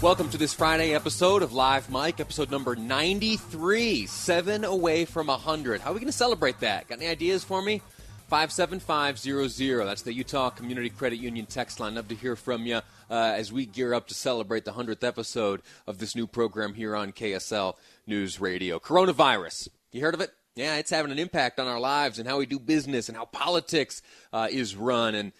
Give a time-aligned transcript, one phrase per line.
[0.00, 5.80] Welcome to this Friday episode of Live Mic, episode number 93, seven away from 100.
[5.80, 6.86] How are we going to celebrate that?
[6.86, 7.82] Got any ideas for me?
[8.28, 9.84] 57500.
[9.84, 11.96] That's the Utah Community Credit Union text line.
[11.96, 15.62] Love to hear from you uh, as we gear up to celebrate the 100th episode
[15.88, 17.74] of this new program here on KSL
[18.06, 18.78] News Radio.
[18.78, 19.66] Coronavirus.
[19.90, 20.30] You heard of it?
[20.54, 23.24] Yeah, it's having an impact on our lives and how we do business and how
[23.24, 24.00] politics
[24.32, 25.32] uh, is run and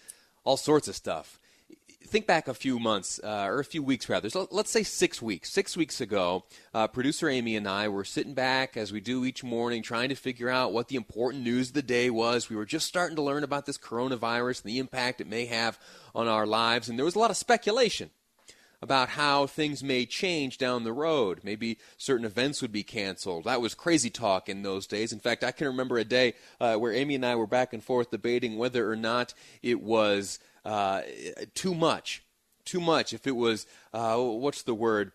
[0.43, 1.38] all sorts of stuff
[2.09, 4.29] think back a few months, uh, or a few weeks rather.
[4.29, 5.51] So let's say six weeks.
[5.51, 9.43] Six weeks ago, uh, producer Amy and I were sitting back as we do each
[9.43, 12.49] morning, trying to figure out what the important news of the day was.
[12.49, 15.79] We were just starting to learn about this coronavirus and the impact it may have
[16.13, 18.09] on our lives, and there was a lot of speculation
[18.81, 21.41] about how things may change down the road.
[21.43, 23.43] Maybe certain events would be canceled.
[23.43, 25.11] That was crazy talk in those days.
[25.11, 27.83] In fact, I can remember a day uh, where Amy and I were back and
[27.83, 31.01] forth debating whether or not it was uh,
[31.53, 32.23] too much.
[32.65, 33.13] Too much.
[33.13, 35.11] If it was, uh, what's the word?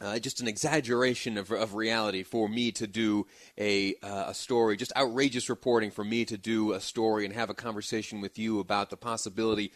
[0.00, 3.26] Uh, just an exaggeration of, of reality for me to do
[3.58, 7.50] a, uh, a story, just outrageous reporting for me to do a story and have
[7.50, 9.72] a conversation with you about the possibility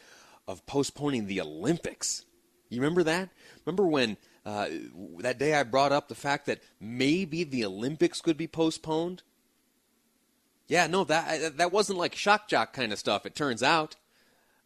[0.49, 2.25] of postponing the Olympics.
[2.71, 3.29] You remember that?
[3.67, 4.69] Remember when uh,
[5.19, 9.23] that day I brought up the fact that maybe the Olympics could be postponed?
[10.67, 13.27] Yeah, no, that that wasn't like shock jock kind of stuff.
[13.27, 13.97] It turns out,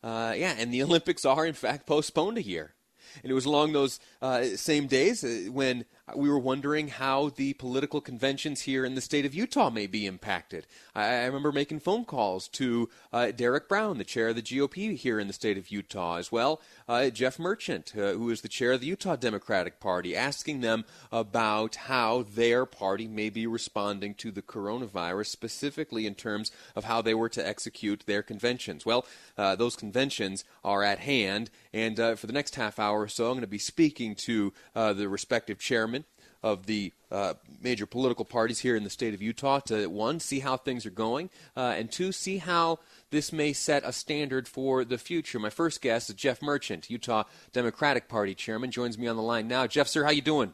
[0.02, 2.74] uh, yeah, and the Olympics are in fact postponed a year.
[3.22, 7.54] And it was along those uh, same days uh, when we were wondering how the
[7.54, 10.66] political conventions here in the state of Utah may be impacted.
[10.94, 14.96] I, I remember making phone calls to uh, Derek Brown, the chair of the GOP
[14.96, 18.48] here in the state of Utah, as well uh, Jeff Merchant, uh, who is the
[18.48, 24.14] chair of the Utah Democratic Party, asking them about how their party may be responding
[24.14, 28.86] to the coronavirus, specifically in terms of how they were to execute their conventions.
[28.86, 33.08] Well, uh, those conventions are at hand, and uh, for the next half hour or
[33.08, 35.97] so, I'm going to be speaking to uh, the respective chairmen
[36.42, 40.40] of the uh, major political parties here in the state of Utah to one, see
[40.40, 42.78] how things are going, uh, and two, see how
[43.10, 45.38] this may set a standard for the future.
[45.38, 49.48] My first guest is Jeff Merchant, Utah Democratic Party chairman, joins me on the line
[49.48, 49.66] now.
[49.66, 50.52] Jeff, sir, how you doing?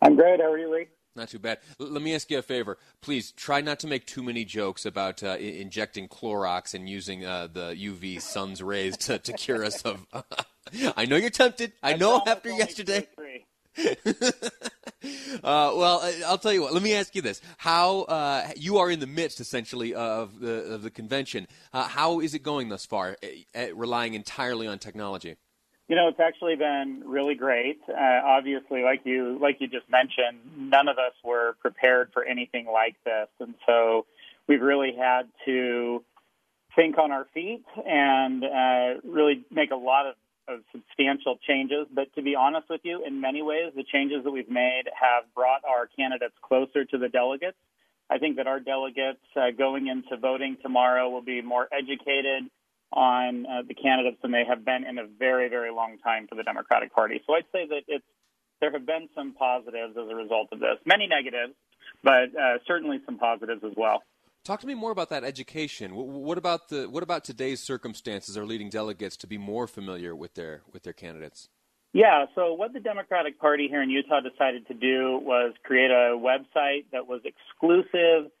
[0.00, 0.40] I'm great.
[0.40, 0.86] How are you, Lee?
[1.16, 1.58] Not too bad.
[1.80, 2.78] L- let me ask you a favor.
[3.00, 7.24] Please try not to make too many jokes about uh, I- injecting Clorox and using
[7.24, 10.06] uh, the UV sun's rays to, to cure us of.
[10.96, 11.72] I know you're tempted.
[11.82, 13.08] I, I know after yesterday.
[15.44, 16.74] Uh, well, I'll tell you what.
[16.74, 20.74] Let me ask you this: How uh, you are in the midst, essentially, of the
[20.74, 21.46] of the convention?
[21.72, 23.16] Uh, how is it going thus far?
[23.54, 25.36] Uh, relying entirely on technology.
[25.86, 27.78] You know, it's actually been really great.
[27.88, 32.66] Uh, obviously, like you like you just mentioned, none of us were prepared for anything
[32.66, 34.04] like this, and so
[34.48, 36.02] we've really had to
[36.74, 40.14] think on our feet and uh, really make a lot of
[40.48, 41.86] of substantial changes.
[41.92, 45.24] But to be honest with you, in many ways, the changes that we've made have
[45.34, 47.56] brought our candidates closer to the delegates.
[48.10, 52.48] I think that our delegates uh, going into voting tomorrow will be more educated
[52.90, 56.34] on uh, the candidates than they have been in a very, very long time for
[56.34, 57.20] the Democratic Party.
[57.26, 58.04] So I'd say that it's
[58.60, 61.54] there have been some positives as a result of this, many negatives,
[62.02, 64.02] but uh, certainly some positives as well.
[64.48, 65.94] Talk to me more about that education.
[65.94, 70.32] What about the what about today's circumstances are leading delegates to be more familiar with
[70.36, 71.50] their with their candidates?
[71.92, 76.16] Yeah, so what the Democratic Party here in Utah decided to do was create a
[76.16, 78.32] website that was exclusive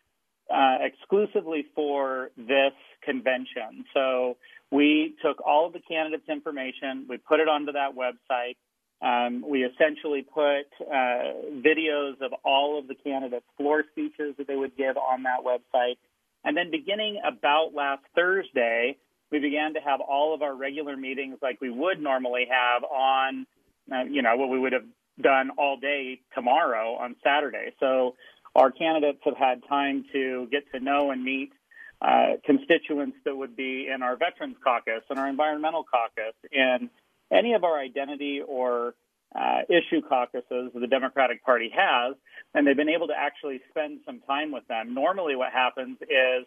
[0.48, 2.72] uh, exclusively for this
[3.04, 3.84] convention.
[3.92, 4.38] So
[4.70, 8.56] we took all of the candidates' information, we put it onto that website.
[9.00, 14.56] Um, we essentially put uh, videos of all of the candidates' floor speeches that they
[14.56, 15.98] would give on that website.
[16.44, 18.96] And then beginning about last Thursday,
[19.30, 23.46] we began to have all of our regular meetings like we would normally have on,
[23.92, 24.86] uh, you know, what we would have
[25.20, 27.72] done all day tomorrow on Saturday.
[27.78, 28.14] So
[28.54, 31.52] our candidates have had time to get to know and meet
[32.00, 36.88] uh, constituents that would be in our Veterans Caucus and our Environmental Caucus and
[37.32, 38.94] any of our identity or
[39.34, 42.16] uh, issue caucuses the Democratic Party has,
[42.54, 44.94] and they've been able to actually spend some time with them.
[44.94, 46.46] Normally, what happens is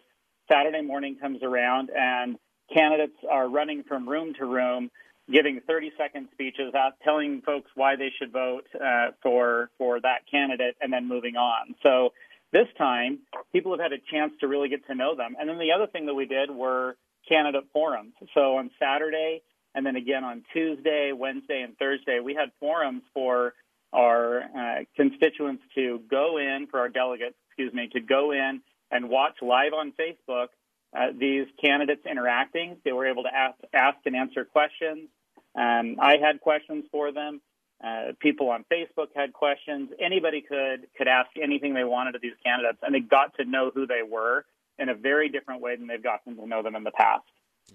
[0.50, 2.36] Saturday morning comes around and
[2.74, 4.90] candidates are running from room to room
[5.30, 10.26] giving 30 second speeches, out, telling folks why they should vote uh, for for that
[10.30, 11.74] candidate, and then moving on.
[11.82, 12.12] So
[12.52, 13.20] this time,
[13.52, 15.36] people have had a chance to really get to know them.
[15.38, 16.96] And then the other thing that we did were
[17.28, 18.12] candidate forums.
[18.34, 19.42] So on Saturday,
[19.74, 23.54] and then again on Tuesday, Wednesday, and Thursday, we had forums for
[23.92, 28.60] our uh, constituents to go in, for our delegates, excuse me, to go in
[28.90, 30.48] and watch live on Facebook
[30.94, 32.76] uh, these candidates interacting.
[32.84, 35.08] They were able to ask, ask and answer questions.
[35.54, 37.40] Um, I had questions for them.
[37.82, 39.90] Uh, people on Facebook had questions.
[39.98, 43.70] Anybody could could ask anything they wanted of these candidates, and they got to know
[43.74, 44.44] who they were
[44.78, 47.24] in a very different way than they've gotten to know them in the past.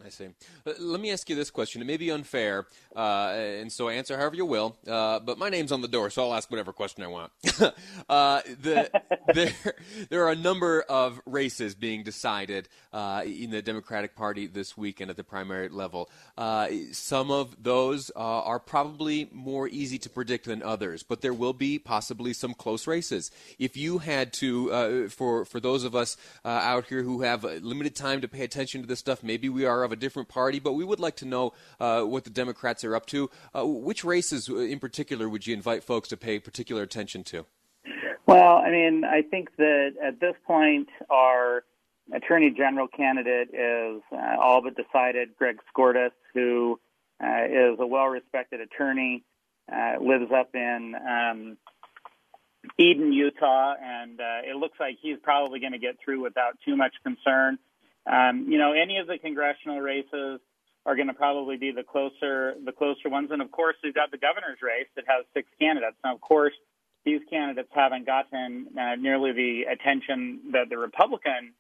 [0.06, 0.28] I see.
[0.66, 1.82] Uh, let me ask you this question.
[1.82, 4.78] It may be unfair, uh, and so answer however you will.
[4.88, 7.32] Uh, but my name's on the door, so I'll ask whatever question I want.
[8.10, 8.90] uh, the,
[9.34, 9.54] there,
[10.10, 15.10] there are a number of races being decided uh, in the Democratic Party this weekend
[15.10, 16.10] at the primary level.
[16.38, 21.54] Uh, some of those are probably more easy to predict than others, but there will
[21.54, 23.32] be possibly some close races.
[23.60, 28.22] If you had to, for for those of us out here who have limited time
[28.22, 30.84] to pay attention to this stuff, maybe we are of a different party, but we
[30.84, 33.30] would like to know uh, what the Democrats are up to.
[33.56, 37.46] Uh, which races in particular would you invite folks to pay particular attention to?
[38.26, 41.64] Well, I mean, I think that at this point, our
[42.14, 45.36] Attorney General candidate is uh, all but decided.
[45.38, 46.80] Greg Skordas, who
[47.24, 49.24] uh, is a well-respected attorney,
[49.72, 51.58] uh, lives up in um,
[52.78, 56.76] Eden, Utah, and uh, it looks like he's probably going to get through without too
[56.76, 57.58] much concern.
[58.10, 60.40] Um, you know, any of the congressional races
[60.86, 64.12] are going to probably be the closer the closer ones, and of course, we've got
[64.12, 65.98] the governor's race that has six candidates.
[66.04, 66.54] Now, of course,
[67.04, 71.54] these candidates haven't gotten uh, nearly the attention that the Republican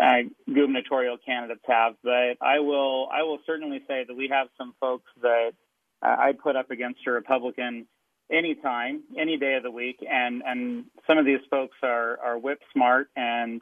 [0.00, 4.74] uh, gubernatorial candidates have, but I will I will certainly say that we have some
[4.80, 5.52] folks that
[6.00, 7.86] uh, I'd put up against a Republican
[8.30, 12.60] anytime, any day of the week, and and some of these folks are are whip
[12.72, 13.60] smart and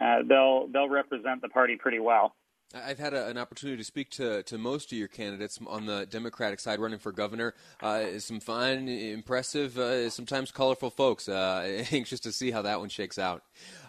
[0.00, 2.34] uh, they'll they'll represent the party pretty well.
[2.74, 6.04] I've had a, an opportunity to speak to, to most of your candidates on the
[6.04, 7.54] Democratic side running for governor.
[7.82, 11.30] Uh, some fine, impressive, uh, sometimes colorful folks.
[11.30, 13.42] Uh, anxious to see how that one shakes out.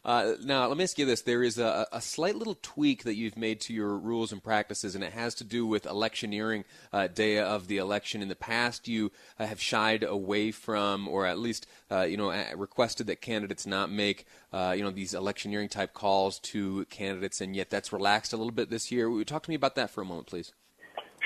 [0.04, 1.22] Uh, now, let me ask you this.
[1.22, 4.96] There is a, a, slight little tweak that you've made to your rules and practices,
[4.96, 6.63] and it has to do with electioneering
[6.94, 8.22] uh, day of the election.
[8.22, 12.31] In the past, you uh, have shied away from, or at least, uh, you know,
[12.56, 17.69] requested that candidates not make, you know, these electioneering type calls to candidates, and yet
[17.69, 19.24] that's relaxed a little bit this year.
[19.24, 20.54] Talk to me about that for a moment, please.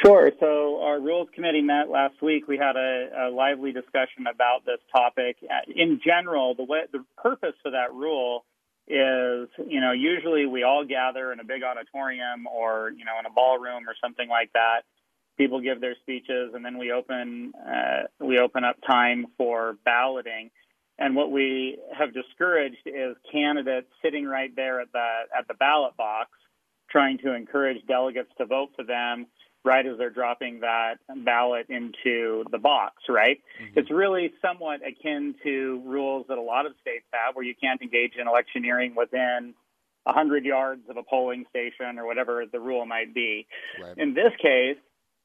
[0.04, 0.32] Sure.
[0.40, 2.48] So our rules committee met last week.
[2.48, 5.38] We had a, a lively discussion about this topic.
[5.74, 8.44] In general, the way, the purpose for that rule
[8.88, 13.26] is, you know, usually we all gather in a big auditorium or, you know, in
[13.26, 14.82] a ballroom or something like that.
[15.38, 20.52] People give their speeches and then we open, uh, we open up time for balloting.
[21.00, 25.98] And what we have discouraged is candidates sitting right there at the, at the ballot
[25.98, 26.30] box
[26.90, 29.26] trying to encourage delegates to vote for them
[29.64, 33.40] right as they're dropping that ballot into the box, right?
[33.62, 33.80] Mm-hmm.
[33.80, 37.82] It's really somewhat akin to rules that a lot of states have where you can't
[37.82, 39.54] engage in electioneering within
[40.04, 43.48] 100 yards of a polling station or whatever the rule might be.
[43.82, 43.98] Right.
[43.98, 44.78] In this case,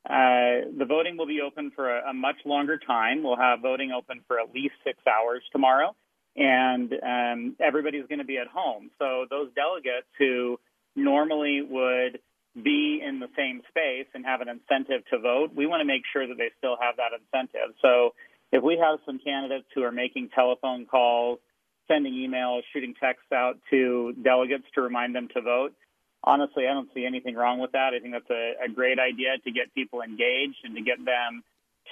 [0.08, 3.22] uh, the voting will be open for a, a, much longer time.
[3.22, 5.94] We'll have voting open for at least six hours tomorrow,
[6.36, 8.90] and um, everybody's going to be at home.
[8.98, 10.60] So those delegates who
[10.94, 12.20] normally would
[12.62, 16.02] be in the same space and have an incentive to vote, we want to make
[16.12, 17.74] sure that they still have that incentive.
[17.82, 18.14] So
[18.52, 21.38] if we have some candidates who are making telephone calls,
[21.86, 25.74] sending emails, shooting texts out to delegates to remind them to vote,
[26.22, 27.92] honestly, I don't see anything wrong with that.
[27.94, 31.42] I think that's a, a great idea to get people engaged and to get them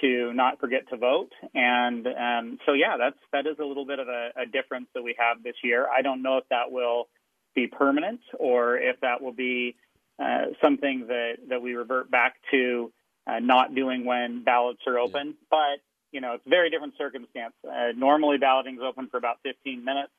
[0.01, 1.31] to not forget to vote.
[1.53, 5.01] And um, so, yeah, that's that is a little bit of a, a difference that
[5.01, 5.87] we have this year.
[5.87, 7.07] I don't know if that will
[7.55, 9.75] be permanent or if that will be
[10.19, 12.91] uh, something that, that we revert back to
[13.27, 15.27] uh, not doing when ballots are open.
[15.27, 15.33] Yeah.
[15.49, 15.81] But,
[16.11, 17.53] you know, it's a very different circumstance.
[17.67, 20.11] Uh, normally, balloting is open for about 15 minutes.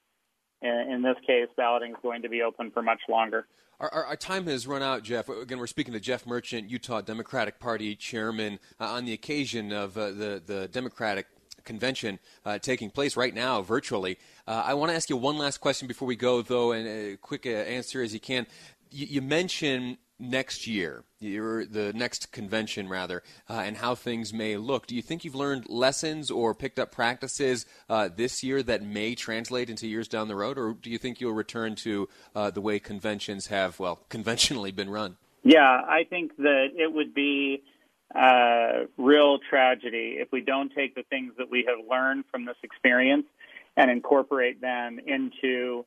[0.61, 3.47] In, in this case, balloting is going to be open for much longer.
[3.81, 5.28] Our, our, our, time has run out, Jeff.
[5.28, 9.97] Again, we're speaking to Jeff Merchant, Utah Democratic Party chairman, uh, on the occasion of
[9.97, 11.26] uh, the, the Democratic
[11.64, 14.19] convention uh, taking place right now virtually.
[14.49, 17.17] Uh, I want to ask you one last question before we go, though, and a
[17.19, 18.47] quick uh, answer as you can
[18.90, 24.87] you, you mentioned next year, the next convention rather, uh, and how things may look.
[24.87, 29.14] Do you think you've learned lessons or picked up practices uh, this year that may
[29.14, 32.61] translate into years down the road, or do you think you'll return to uh, the
[32.61, 35.16] way conventions have, well, conventionally been run?
[35.45, 37.62] Yeah, I think that it would be
[38.14, 42.57] uh, real tragedy if we don't take the things that we have learned from this
[42.62, 43.26] experience
[43.76, 45.85] and incorporate them into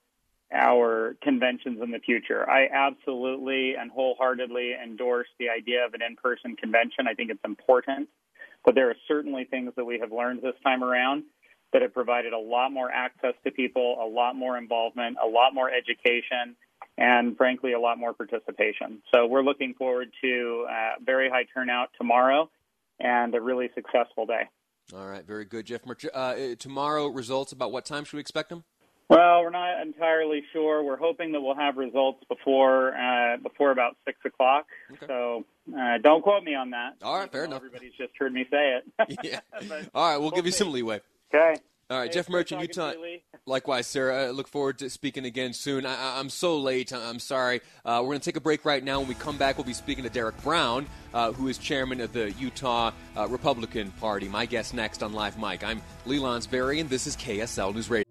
[0.53, 2.49] our conventions in the future.
[2.49, 7.07] I absolutely and wholeheartedly endorse the idea of an in person convention.
[7.07, 8.09] I think it's important,
[8.65, 11.23] but there are certainly things that we have learned this time around
[11.73, 15.53] that have provided a lot more access to people, a lot more involvement, a lot
[15.53, 16.55] more education,
[16.97, 19.01] and frankly, a lot more participation.
[19.13, 22.49] So we're looking forward to a very high turnout tomorrow
[22.99, 24.43] and a really successful day.
[24.93, 25.81] All right, very good, Jeff.
[26.13, 28.65] Uh, tomorrow, results about what time should we expect them?
[29.11, 30.81] Well, we're not entirely sure.
[30.81, 34.67] We're hoping that we'll have results before uh, before about six o'clock.
[34.89, 35.05] Okay.
[35.05, 35.43] So
[35.77, 36.95] uh, don't quote me on that.
[37.03, 37.57] All right, fair enough.
[37.57, 39.19] Everybody's just heard me say it.
[39.23, 39.41] yeah.
[39.93, 41.01] All right, we'll, we'll give you some leeway.
[41.35, 41.59] Okay.
[41.89, 42.93] All right, hey, Jeff Merchant, Utah.
[43.45, 44.27] Likewise, Sarah.
[44.27, 45.85] I look forward to speaking again soon.
[45.85, 46.93] I, am so late.
[46.93, 47.59] I'm sorry.
[47.83, 48.99] Uh, we're going to take a break right now.
[48.99, 52.13] When we come back, we'll be speaking to Derek Brown, uh, who is chairman of
[52.13, 54.29] the Utah uh, Republican Party.
[54.29, 55.65] My guest next on Live Mic.
[55.65, 58.10] I'm Lee Lonsberry, and this is KSL News Radio.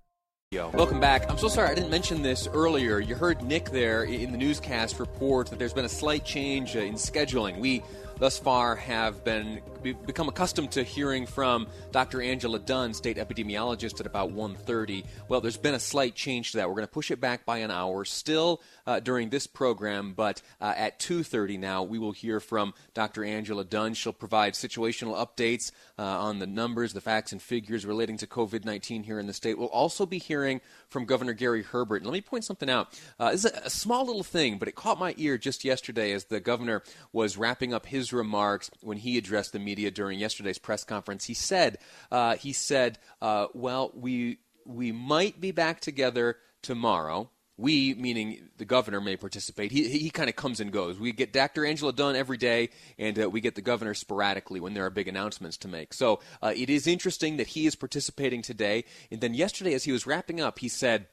[0.53, 1.31] Welcome back.
[1.31, 2.99] I'm so sorry I didn't mention this earlier.
[2.99, 6.79] You heard Nick there in the newscast report that there's been a slight change uh,
[6.79, 7.61] in scheduling.
[7.61, 7.83] We
[8.17, 12.21] thus far have been become accustomed to hearing from Dr.
[12.21, 15.05] Angela Dunn, state epidemiologist, at about 1:30.
[15.29, 16.67] Well, there's been a slight change to that.
[16.67, 20.41] We're going to push it back by an hour, still uh, during this program, but
[20.59, 23.23] uh, at 2:30 now we will hear from Dr.
[23.23, 23.93] Angela Dunn.
[23.93, 29.05] She'll provide situational updates uh, on the numbers, the facts, and figures relating to COVID-19
[29.05, 29.57] here in the state.
[29.57, 31.97] We'll also be hearing from Governor Gary Herbert.
[31.97, 32.99] And let me point something out.
[33.19, 36.11] Uh, this is a, a small little thing, but it caught my ear just yesterday
[36.11, 36.83] as the governor
[37.13, 41.25] was wrapping up his remarks when he addressed the media during yesterday's press conference.
[41.25, 41.77] He said,
[42.11, 47.29] uh, he said, uh, well, we we might be back together tomorrow.
[47.61, 49.71] We, meaning the governor, may participate.
[49.71, 50.99] He, he kind of comes and goes.
[50.99, 51.63] We get Dr.
[51.63, 55.07] Angela Dunn every day, and uh, we get the governor sporadically when there are big
[55.07, 55.93] announcements to make.
[55.93, 58.85] So uh, it is interesting that he is participating today.
[59.11, 61.05] And then yesterday, as he was wrapping up, he said,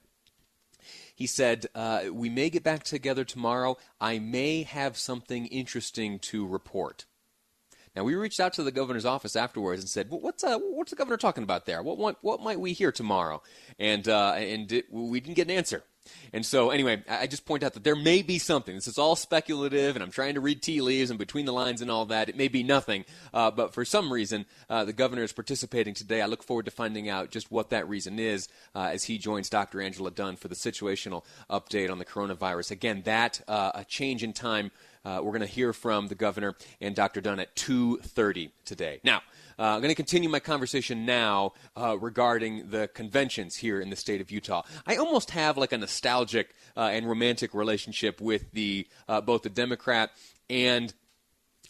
[1.14, 3.76] he said, uh, We may get back together tomorrow.
[4.00, 7.05] I may have something interesting to report.
[7.95, 10.90] Now we reached out to the governor's office afterwards and said, well, "What's uh, what's
[10.90, 11.83] the governor talking about there?
[11.83, 13.43] What what, what might we hear tomorrow?"
[13.78, 15.83] And uh, and it, we didn't get an answer.
[16.33, 18.75] And so, anyway, I just point out that there may be something.
[18.75, 21.83] This is all speculative, and I'm trying to read tea leaves and between the lines
[21.83, 22.29] and all that.
[22.29, 26.21] It may be nothing, uh, but for some reason, uh, the governor is participating today.
[26.21, 29.49] I look forward to finding out just what that reason is uh, as he joins
[29.49, 29.81] Dr.
[29.81, 32.71] Angela Dunn for the situational update on the coronavirus.
[32.71, 34.71] Again, that uh, a change in time.
[35.09, 37.23] Uh, we're going to hear from the governor and Dr.
[37.23, 39.00] Dunn at 2:30 today.
[39.03, 39.23] Now.
[39.61, 43.97] Uh, I'm going to continue my conversation now uh, regarding the conventions here in the
[43.97, 44.62] state of Utah.
[44.87, 49.49] I almost have like a nostalgic uh, and romantic relationship with the uh, both the
[49.49, 50.12] Democrat
[50.49, 50.95] and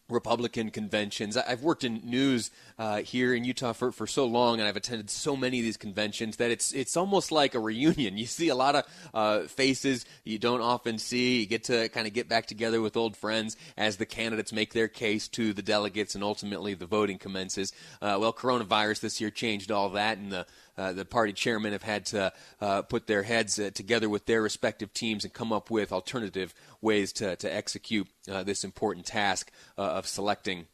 [0.09, 1.37] Republican conventions.
[1.37, 5.11] I've worked in news uh, here in Utah for, for so long, and I've attended
[5.11, 8.17] so many of these conventions that it's it's almost like a reunion.
[8.19, 8.85] You see a lot of
[9.15, 11.41] uh, faces you don't often see.
[11.41, 14.73] You get to kind of get back together with old friends as the candidates make
[14.73, 17.73] their case to the delegates, and ultimately the voting commences.
[18.03, 20.47] Uh, well, coronavirus this year changed all that, and the
[20.79, 24.41] uh, the party chairmen have had to uh, put their heads uh, together with their
[24.41, 29.51] respective teams and come up with alternative ways to, to execute uh, this important task
[29.77, 30.67] uh, of selecting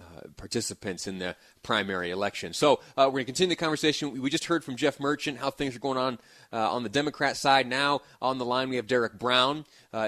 [0.00, 2.54] uh, participants in the primary election.
[2.54, 4.18] So we're going to continue the conversation.
[4.18, 6.18] We just heard from Jeff Merchant how things are going on
[6.52, 7.66] on the Democrat side.
[7.66, 9.66] Now on the line we have Derek Brown,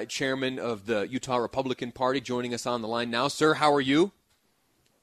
[0.09, 3.28] chairman of the Utah Republican Party, joining us on the line now.
[3.28, 4.12] Sir, how are you?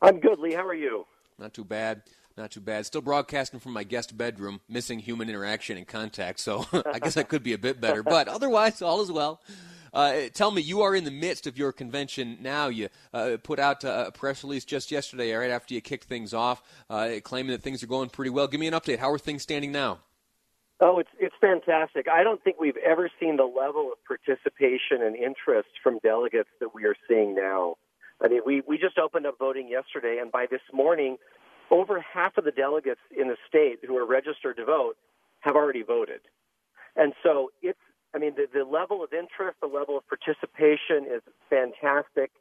[0.02, 0.56] I'm good, Lee.
[0.56, 1.06] How are you?
[1.38, 2.02] Not too bad.
[2.40, 2.86] Not too bad.
[2.86, 6.40] Still broadcasting from my guest bedroom, missing human interaction and contact.
[6.40, 8.02] So I guess I could be a bit better.
[8.02, 9.42] But otherwise, all is well.
[9.92, 12.70] Uh, tell me, you are in the midst of your convention now.
[12.70, 16.64] You uh, put out a press release just yesterday, right after you kicked things off,
[16.90, 18.48] uh, claiming that things are going pretty well.
[18.48, 19.00] Give me an update.
[19.00, 20.00] How are things standing now?
[20.80, 22.08] Oh, it's it's fantastic.
[22.08, 26.74] I don't think we've ever seen the level of participation and interest from delegates that
[26.74, 27.76] we are seeing now.
[28.24, 31.18] I mean, we we just opened up voting yesterday, and by this morning,
[31.72, 34.98] over half of the delegates in the state who are registered to vote
[35.42, 36.22] have already voted.
[36.96, 37.80] And so it's,
[38.14, 42.32] I mean, the, the level of interest, the level of participation is fantastic.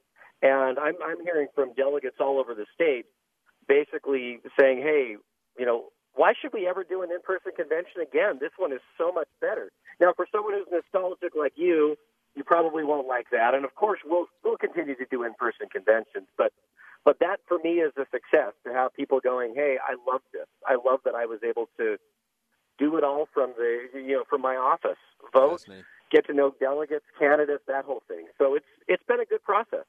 [0.43, 3.07] And I'm, I'm hearing from delegates all over the state
[3.69, 5.17] basically saying, hey,
[5.59, 8.39] you know, why should we ever do an in person convention again?
[8.41, 9.71] This one is so much better.
[10.01, 11.97] Now, for someone who's nostalgic like you,
[12.35, 13.55] you probably won't like that.
[13.55, 16.27] And of course, we'll, we'll continue to do in person conventions.
[16.37, 16.53] But
[17.09, 20.45] but that for me is a success to have people going, "Hey, I love this.
[20.67, 21.97] I love that I was able to
[22.79, 24.99] do it all from the you know from my office,
[25.33, 25.65] vote,
[26.12, 28.27] get to know delegates, candidates, that whole thing.
[28.37, 29.87] So it's it's been a good process.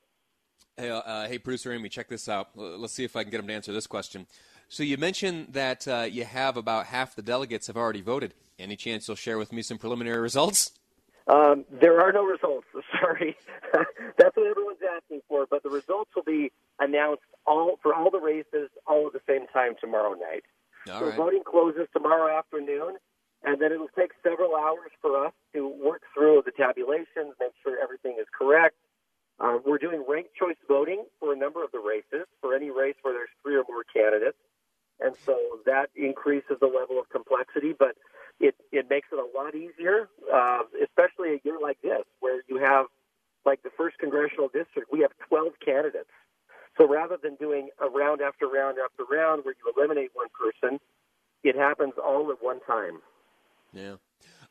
[0.77, 2.51] Hey, uh, hey, producer Amy, check this out.
[2.55, 4.25] Let's see if I can get him to answer this question.
[4.69, 8.33] So you mentioned that uh, you have about half the delegates have already voted.
[8.57, 10.71] Any chance you'll share with me some preliminary results?
[11.29, 12.65] Um, there are no results.
[12.99, 13.37] Sorry,
[14.17, 15.45] that's what everyone's asking for.
[15.49, 19.47] But the results will be announced all for all the races all at the same
[19.47, 20.43] time tomorrow night.
[20.91, 21.15] All so right.
[21.15, 22.97] voting closes tomorrow afternoon,
[23.43, 27.77] and then it'll take several hours for us to work through the tabulations, make sure
[27.81, 28.75] everything is correct.
[29.39, 32.95] Uh, we're doing ranked choice voting for a number of the races, for any race
[33.03, 34.37] where there's three or more candidates.
[34.99, 37.95] And so that increases the level of complexity, but
[38.39, 42.57] it, it makes it a lot easier, uh, especially a year like this, where you
[42.57, 42.87] have,
[43.45, 46.09] like the first congressional district, we have 12 candidates.
[46.77, 50.79] So rather than doing a round after round after round where you eliminate one person,
[51.43, 52.99] it happens all at one time.
[53.73, 53.95] Yeah.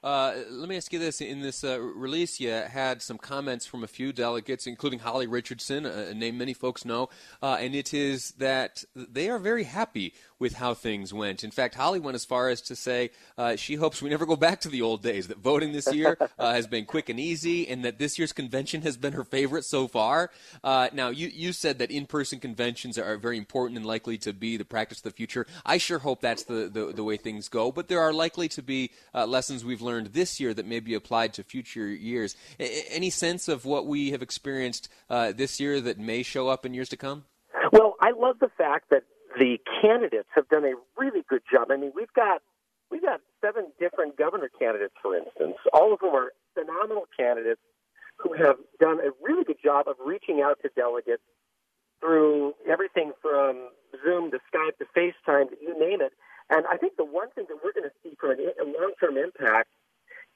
[0.02, 3.82] Uh, let me ask you this: In this uh, release, you had some comments from
[3.82, 7.08] a few delegates, including Holly Richardson, a name many folks know,
[7.42, 11.44] uh, and it is that they are very happy with how things went.
[11.44, 14.36] In fact, Holly went as far as to say uh, she hopes we never go
[14.36, 15.28] back to the old days.
[15.28, 18.82] That voting this year uh, has been quick and easy, and that this year's convention
[18.82, 20.30] has been her favorite so far.
[20.62, 24.56] Uh, now, you you said that in-person conventions are very important and likely to be
[24.56, 25.46] the practice of the future.
[25.64, 28.62] I sure hope that's the the, the way things go, but there are likely to
[28.62, 32.36] be lessons we've learned this year that may be applied to future years.
[32.58, 36.64] A- any sense of what we have experienced uh, this year that may show up
[36.64, 37.24] in years to come?
[37.72, 39.04] Well, I love the fact that
[39.38, 41.70] the candidates have done a really good job.
[41.70, 42.42] I mean, we've got
[42.90, 45.56] we've got seven different governor candidates, for instance.
[45.72, 47.60] All of them are phenomenal candidates
[48.18, 51.22] who have done a really good job of reaching out to delegates
[52.00, 53.70] through everything from
[54.04, 56.12] Zoom to Skype to FaceTime, you name it.
[56.50, 59.68] And I think the one thing that we're going to see from a long-term impact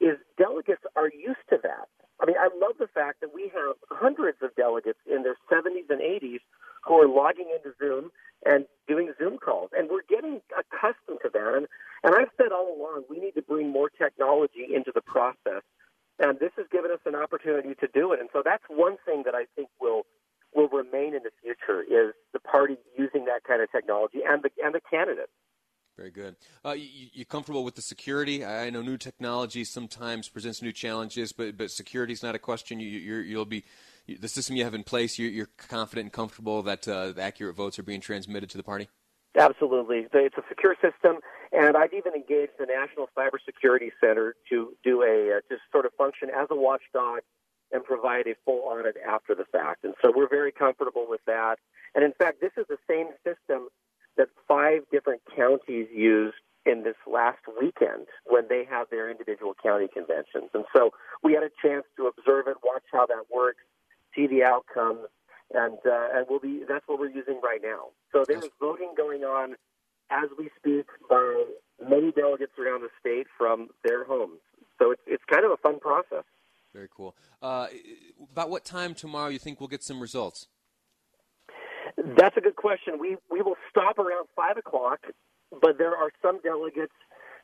[0.01, 1.89] is delegates are used to that.
[2.21, 5.91] I mean, I love the fact that we have hundreds of delegates in their 70s
[5.91, 6.41] and 80s
[6.85, 8.11] who are logging into Zoom
[8.45, 9.71] and doing Zoom calls.
[9.77, 11.55] And we're getting accustomed to that.
[11.55, 11.67] And,
[12.03, 15.63] and I've said all along, we need to bring more technology into the process.
[16.19, 18.21] And this has given us an opportunity to do it.
[18.21, 20.03] And so that's one thing that I think will
[20.55, 24.51] will remain in the future is the party using that kind of technology and the
[24.63, 25.33] and the candidates.
[25.97, 26.37] Very good.
[26.65, 28.45] Uh, you, you comfortable with the security?
[28.45, 32.81] I know new technology sometimes presents new challenges, but but security is not a question.
[32.81, 33.65] You, you will be
[34.07, 35.19] the system you have in place.
[35.19, 38.65] You're, you're confident and comfortable that uh, the accurate votes are being transmitted to the
[38.65, 38.89] party.
[39.35, 41.17] Absolutely, it's a secure system,
[41.53, 45.93] and I've even engaged the National Cybersecurity Center to do a uh, to sort of
[45.97, 47.21] function as a watchdog
[47.73, 49.85] and provide a full audit after the fact.
[49.85, 51.57] And so we're very comfortable with that.
[51.95, 53.69] And in fact, this is the same system
[54.19, 59.89] that five different counties used in this last weekend when they have their individual county
[59.89, 60.51] conventions.
[60.55, 60.91] And so
[61.23, 63.65] we had a chance to observe it, watch how that works,
[64.15, 65.09] see the outcomes,
[65.55, 67.89] and uh, and we'll be that's what we're using right now.
[68.13, 69.55] So there is voting going on
[70.11, 71.45] as we speak by
[71.81, 74.41] many delegates around the state from their homes.
[74.79, 76.25] So it's it's kind of a fun process.
[76.75, 77.15] Very cool.
[77.43, 77.67] Uh,
[78.33, 80.49] about what time tomorrow you think we'll get some results?
[81.97, 82.99] That's a good question.
[82.99, 85.01] We we will stop around five o'clock,
[85.51, 86.93] but there are some delegates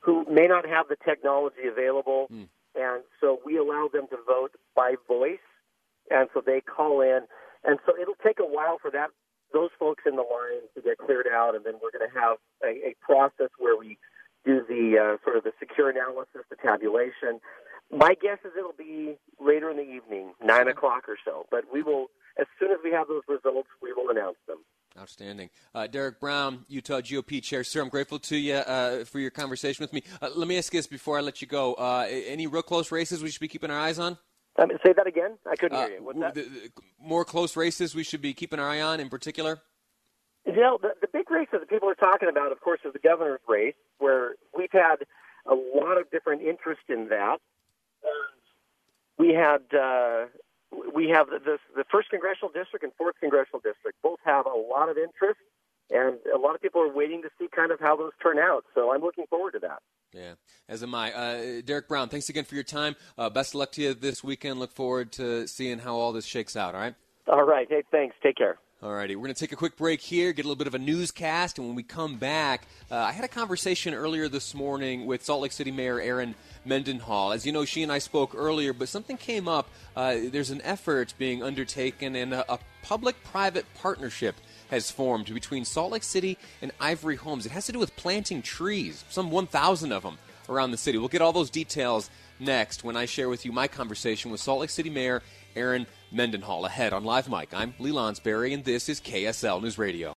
[0.00, 2.48] who may not have the technology available, mm.
[2.74, 5.38] and so we allow them to vote by voice,
[6.10, 7.20] and so they call in,
[7.64, 9.10] and so it'll take a while for that
[9.52, 12.36] those folks in the line to get cleared out, and then we're going to have
[12.62, 13.96] a, a process where we
[14.44, 17.40] do the uh, sort of the secure analysis, the tabulation.
[17.90, 21.82] My guess is it'll be later in the evening, nine o'clock or so, but we
[21.82, 24.58] will as soon as we have those results, we will announce them.
[24.98, 25.50] Outstanding.
[25.74, 27.64] Uh, Derek Brown, Utah GOP Chair.
[27.64, 30.02] Sir, I'm grateful to you uh, for your conversation with me.
[30.20, 31.74] Uh, let me ask you this before I let you go.
[31.74, 34.18] Uh, any real close races we should be keeping our eyes on?
[34.58, 35.38] Um, say that again.
[35.50, 36.02] I couldn't Uh, hear you.
[36.04, 36.34] What's that?
[36.34, 39.60] the- the more close races we should be keeping our eye on in particular?
[40.44, 42.98] You know, the, the big race that people are talking about, of course, is the
[42.98, 44.96] governor's race, where we've had
[45.46, 47.38] a lot of different interest in that.
[49.18, 50.26] We had uh,
[50.94, 54.54] we have the, the the first congressional district and fourth congressional district both have a
[54.54, 55.40] lot of interest,
[55.90, 58.64] and a lot of people are waiting to see kind of how those turn out.
[58.74, 59.78] So I'm looking forward to that.
[60.12, 60.34] Yeah,
[60.68, 61.12] as am I.
[61.12, 62.96] Uh, Derek Brown, thanks again for your time.
[63.16, 64.58] Uh, best of luck to you this weekend.
[64.58, 66.74] Look forward to seeing how all this shakes out.
[66.74, 66.94] All right.
[67.26, 67.66] All right.
[67.68, 68.16] Hey, thanks.
[68.22, 68.58] Take care.
[68.80, 70.78] Alrighty, we're going to take a quick break here, get a little bit of a
[70.78, 75.24] newscast, and when we come back, uh, I had a conversation earlier this morning with
[75.24, 77.32] Salt Lake City Mayor Erin Mendenhall.
[77.32, 79.68] As you know, she and I spoke earlier, but something came up.
[79.96, 84.36] Uh, there's an effort being undertaken, in a, a public-private partnership
[84.70, 87.46] has formed between Salt Lake City and Ivory Homes.
[87.46, 90.98] It has to do with planting trees, some 1,000 of them around the city.
[90.98, 94.60] We'll get all those details next when I share with you my conversation with Salt
[94.60, 95.22] Lake City Mayor
[95.56, 96.64] Erin Mendenhall.
[96.64, 100.14] Ahead on Live Mic, I'm Lee Lonsberry, and this is KSL News Radio.